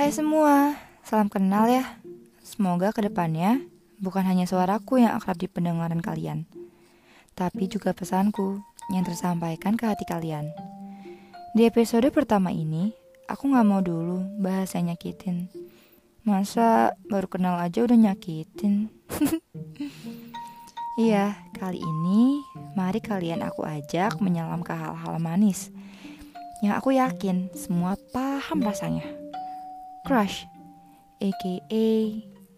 Hai 0.00 0.16
semua, 0.16 0.80
salam 1.04 1.28
kenal 1.28 1.68
ya. 1.68 1.84
Semoga 2.40 2.88
ke 2.88 3.04
depannya 3.04 3.60
bukan 4.00 4.24
hanya 4.24 4.48
suaraku 4.48 4.96
yang 5.04 5.12
akrab 5.12 5.36
di 5.36 5.44
pendengaran 5.44 6.00
kalian, 6.00 6.48
tapi 7.36 7.68
juga 7.68 7.92
pesanku 7.92 8.64
yang 8.96 9.04
tersampaikan 9.04 9.76
ke 9.76 9.84
hati 9.84 10.08
kalian. 10.08 10.56
Di 11.52 11.68
episode 11.68 12.08
pertama 12.16 12.48
ini, 12.48 12.96
aku 13.28 13.52
gak 13.52 13.68
mau 13.68 13.84
dulu 13.84 14.24
bahasa 14.40 14.80
nyakitin. 14.80 15.52
Masa 16.24 16.96
baru 17.04 17.28
kenal 17.28 17.60
aja 17.60 17.84
udah 17.84 18.00
nyakitin? 18.00 18.88
iya, 21.12 21.44
kali 21.60 21.76
ini 21.76 22.40
mari 22.72 23.04
kalian 23.04 23.44
aku 23.44 23.68
ajak 23.68 24.16
menyelam 24.24 24.64
ke 24.64 24.72
hal-hal 24.72 25.20
manis 25.20 25.68
yang 26.64 26.72
aku 26.72 26.96
yakin 26.96 27.52
semua 27.52 28.00
paham 28.16 28.64
rasanya. 28.64 29.19
Crush, 30.06 30.48
aka 31.20 31.94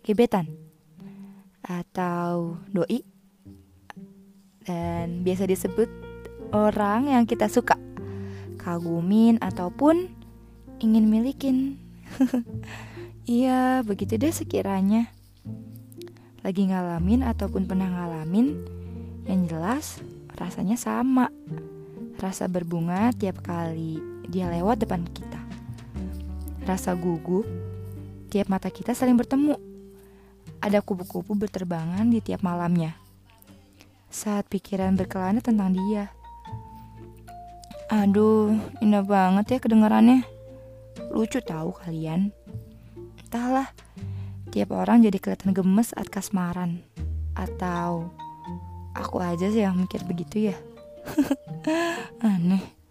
gebetan, 0.07 0.47
atau 1.63 2.59
doi, 2.71 3.03
dan 4.63 5.27
biasa 5.27 5.47
disebut 5.51 5.89
orang 6.55 7.11
yang 7.11 7.25
kita 7.27 7.51
suka, 7.51 7.79
kagumin 8.59 9.39
ataupun 9.43 10.11
ingin 10.83 11.07
milikin. 11.09 11.79
Iya, 13.23 13.87
begitu 13.87 14.19
deh 14.19 14.35
sekiranya. 14.35 15.07
Lagi 16.43 16.67
ngalamin 16.67 17.23
ataupun 17.23 17.71
pernah 17.71 17.87
ngalamin, 17.87 18.67
yang 19.31 19.47
jelas 19.47 20.03
rasanya 20.35 20.75
sama 20.75 21.31
Rasa 22.23 22.47
berbunga 22.47 23.11
tiap 23.17 23.41
kali 23.43 23.99
dia 24.29 24.47
lewat 24.47 24.85
depan 24.85 25.03
kita. 25.11 25.32
Rasa 26.63 26.95
gugup 26.95 27.43
tiap 28.31 28.47
mata 28.47 28.71
kita 28.71 28.95
saling 28.95 29.19
bertemu. 29.19 29.59
Ada 30.63 30.79
kupu-kupu 30.79 31.35
berterbangan 31.35 32.07
di 32.07 32.23
tiap 32.23 32.47
malamnya. 32.47 32.95
Saat 34.09 34.47
pikiran 34.47 34.95
berkelana 34.95 35.43
tentang 35.43 35.75
dia. 35.75 36.15
Aduh, 37.91 38.57
indah 38.81 39.05
banget 39.05 39.45
ya 39.53 39.59
kedengarannya. 39.59 40.25
Lucu 41.11 41.43
tahu 41.45 41.77
kalian. 41.77 42.33
Entahlah, 43.27 43.69
tiap 44.49 44.73
orang 44.73 45.05
jadi 45.05 45.19
kelihatan 45.19 45.53
gemes 45.53 45.93
saat 45.93 46.09
kasmaran. 46.09 46.81
Atau 47.37 48.09
aku 48.95 49.21
aja 49.21 49.51
sih 49.51 49.67
yang 49.67 49.77
mikir 49.77 50.07
begitu 50.09 50.55
ya. 50.55 50.57
Aneh. 52.25 52.82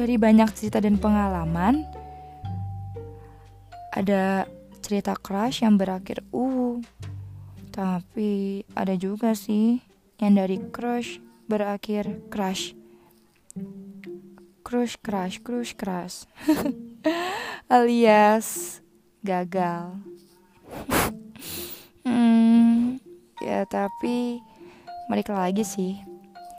Dari 0.00 0.16
banyak 0.16 0.48
cerita 0.56 0.80
dan 0.80 0.96
pengalaman, 0.96 1.84
ada 3.92 4.48
cerita 4.80 5.12
crush 5.12 5.60
yang 5.60 5.76
berakhir 5.76 6.24
uh. 6.32 6.80
Tapi 7.68 8.64
ada 8.72 8.96
juga 8.96 9.36
sih 9.36 9.84
yang 10.16 10.40
dari 10.40 10.56
crush 10.72 11.20
berakhir 11.44 12.16
crush. 12.32 12.72
Crush 14.64 14.96
crush 15.04 15.36
crush 15.44 15.76
crush. 15.76 16.24
Alias 17.68 18.80
gagal. 19.20 20.00
hmm, 22.08 22.96
ya 23.44 23.68
tapi 23.68 24.40
balik 25.12 25.28
lagi 25.28 25.60
sih, 25.60 26.00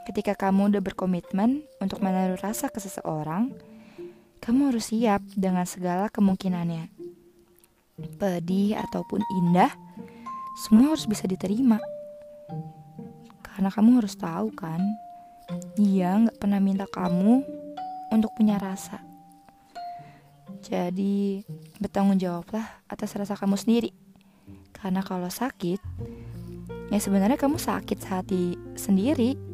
ketika 0.02 0.34
kamu 0.34 0.74
udah 0.74 0.82
berkomitmen 0.82 1.62
untuk 1.78 2.02
menaruh 2.02 2.38
rasa 2.42 2.66
ke 2.66 2.82
seseorang, 2.82 3.54
kamu 4.42 4.74
harus 4.74 4.90
siap 4.90 5.22
dengan 5.38 5.62
segala 5.62 6.10
kemungkinannya. 6.10 6.90
Pedih 8.18 8.74
ataupun 8.74 9.22
indah, 9.42 9.70
semua 10.66 10.98
harus 10.98 11.06
bisa 11.06 11.30
diterima. 11.30 11.78
Karena 13.46 13.70
kamu 13.70 14.02
harus 14.02 14.18
tahu 14.18 14.50
kan, 14.50 14.82
dia 15.78 16.18
nggak 16.18 16.42
pernah 16.42 16.58
minta 16.58 16.86
kamu 16.90 17.46
untuk 18.10 18.34
punya 18.34 18.58
rasa. 18.58 18.98
Jadi, 20.62 21.42
bertanggung 21.78 22.18
jawablah 22.18 22.66
atas 22.90 23.14
rasa 23.14 23.38
kamu 23.38 23.54
sendiri. 23.54 23.94
Karena 24.74 25.06
kalau 25.06 25.30
sakit, 25.30 25.78
ya 26.90 26.98
sebenarnya 26.98 27.38
kamu 27.38 27.62
sakit 27.62 27.98
hati 28.10 28.58
sendiri 28.74 29.51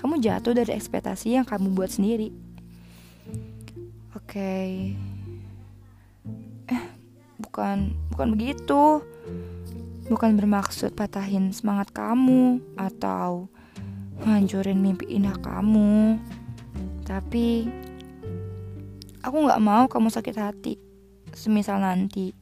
kamu 0.00 0.18
jatuh 0.18 0.56
dari 0.56 0.72
ekspektasi 0.74 1.36
yang 1.36 1.46
kamu 1.46 1.70
buat 1.76 1.92
sendiri 1.92 2.32
oke 4.16 4.26
okay. 4.26 4.96
eh 6.72 6.84
bukan 7.38 7.94
bukan 8.10 8.28
begitu 8.34 9.04
bukan 10.10 10.34
bermaksud 10.34 10.96
patahin 10.96 11.54
semangat 11.54 11.92
kamu 11.92 12.58
atau 12.74 13.46
ngancurin 14.24 14.80
mimpi 14.80 15.06
indah 15.12 15.36
kamu 15.38 16.18
tapi 17.06 17.68
aku 19.22 19.36
nggak 19.36 19.62
mau 19.62 19.84
kamu 19.86 20.08
sakit 20.08 20.36
hati 20.36 20.74
semisal 21.36 21.78
nanti 21.78 22.34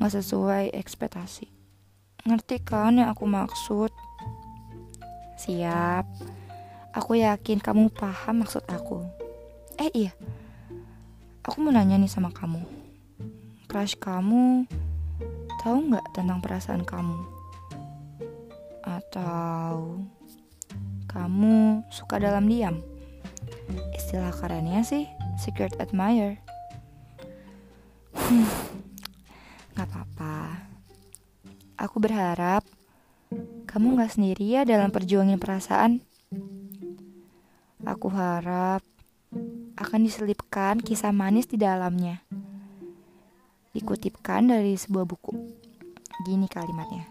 nggak 0.00 0.14
sesuai 0.16 0.72
ekspektasi 0.72 1.54
Ngerti 2.24 2.56
kan 2.64 2.96
yang 2.96 3.12
aku 3.12 3.28
maksud? 3.28 3.92
Siap. 5.36 6.08
Aku 6.94 7.18
yakin 7.18 7.58
kamu 7.58 7.90
paham 7.90 8.46
maksud 8.46 8.62
aku. 8.70 9.02
Eh 9.82 9.90
iya. 9.90 10.12
Aku 11.42 11.58
mau 11.58 11.74
nanya 11.74 11.98
nih 11.98 12.08
sama 12.08 12.30
kamu. 12.30 12.62
Crush 13.66 13.98
kamu 13.98 14.70
tahu 15.58 15.90
nggak 15.90 16.06
tentang 16.14 16.38
perasaan 16.38 16.86
kamu? 16.86 17.18
Atau 18.86 20.06
kamu 21.10 21.82
suka 21.90 22.22
dalam 22.22 22.46
diam? 22.46 22.78
Istilah 23.98 24.30
kerennya 24.30 24.86
sih 24.86 25.10
secret 25.42 25.74
admirer. 25.82 26.38
Hmm, 28.14 28.46
gak 29.76 29.90
apa-apa 29.90 30.64
Aku 31.74 31.98
berharap 31.98 32.62
kamu 33.66 33.98
gak 33.98 34.14
sendiri 34.14 34.46
ya 34.46 34.62
dalam 34.62 34.94
perjuangin 34.94 35.42
perasaan. 35.42 35.98
Aku 37.84 38.08
harap 38.08 38.80
akan 39.76 40.00
diselipkan 40.08 40.80
kisah 40.80 41.12
manis 41.12 41.44
di 41.44 41.60
dalamnya. 41.60 42.24
Dikutipkan 43.76 44.48
dari 44.48 44.72
sebuah 44.72 45.04
buku. 45.04 45.36
Gini 46.24 46.48
kalimatnya. 46.48 47.04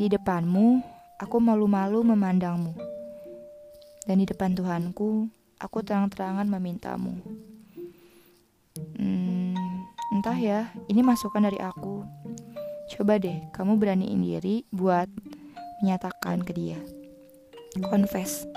Di 0.00 0.08
depanmu, 0.08 0.80
aku 1.20 1.36
malu-malu 1.44 2.00
memandangmu. 2.08 2.72
Dan 4.08 4.22
di 4.22 4.24
depan 4.24 4.56
Tuhanku, 4.56 5.28
aku 5.60 5.78
terang-terangan 5.84 6.48
memintamu. 6.48 7.20
Hmm, 8.96 9.84
entah 10.14 10.38
ya, 10.38 10.72
ini 10.88 11.04
masukan 11.04 11.44
dari 11.44 11.60
aku. 11.60 12.00
Coba 12.96 13.20
deh, 13.20 13.44
kamu 13.52 13.76
beraniin 13.76 14.24
diri 14.24 14.64
buat 14.72 15.10
menyatakan 15.84 16.40
ke 16.46 16.56
dia. 16.56 16.80
Confess, 17.92 18.48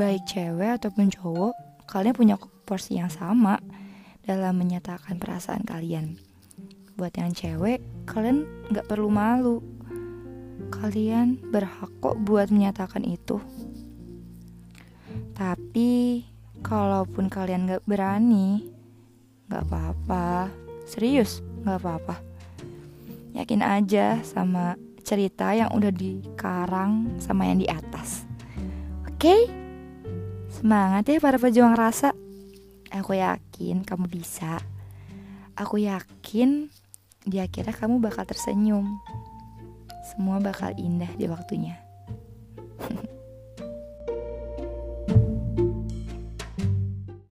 baik 0.00 0.24
cewek 0.24 0.80
ataupun 0.80 1.12
cowok, 1.12 1.52
kalian 1.84 2.16
punya 2.16 2.36
porsi 2.64 2.96
yang 2.96 3.12
sama 3.12 3.60
dalam 4.24 4.56
menyatakan 4.56 5.20
perasaan 5.20 5.68
kalian. 5.68 6.16
Buat 6.96 7.20
yang 7.20 7.36
cewek, 7.36 7.84
kalian 8.08 8.48
gak 8.72 8.88
perlu 8.88 9.12
malu. 9.12 9.60
Kalian 10.72 11.36
berhak 11.52 11.92
kok 12.00 12.16
buat 12.24 12.48
menyatakan 12.48 13.04
itu. 13.04 13.36
Tapi, 15.36 16.24
kalaupun 16.64 17.28
kalian 17.28 17.68
gak 17.68 17.84
berani, 17.84 18.64
gak 19.52 19.68
apa-apa. 19.68 20.48
Serius, 20.88 21.44
gak 21.68 21.84
apa-apa 21.84 22.30
yakin 23.34 23.62
aja 23.62 24.18
sama 24.26 24.74
cerita 25.06 25.54
yang 25.54 25.70
udah 25.72 25.90
dikarang 25.94 27.18
sama 27.22 27.48
yang 27.48 27.58
di 27.62 27.68
atas. 27.70 28.26
Oke? 29.06 29.16
Okay? 29.16 29.59
Semangat 30.60 31.08
ya 31.08 31.16
para 31.24 31.40
pejuang 31.40 31.72
rasa. 31.72 32.12
Aku 32.92 33.16
yakin 33.16 33.80
kamu 33.80 34.12
bisa. 34.12 34.60
Aku 35.56 35.80
yakin 35.80 36.68
di 37.24 37.40
akhirnya 37.40 37.72
kamu 37.72 37.96
bakal 37.96 38.28
tersenyum. 38.28 38.84
Semua 40.12 40.36
bakal 40.36 40.76
indah 40.76 41.08
di 41.16 41.24
waktunya. 41.32 41.80